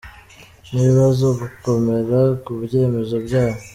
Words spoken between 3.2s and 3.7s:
byabo,.